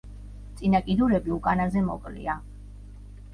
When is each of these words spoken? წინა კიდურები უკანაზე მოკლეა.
წინა 0.61 0.79
კიდურები 0.87 1.33
უკანაზე 1.35 1.85
მოკლეა. 1.91 2.39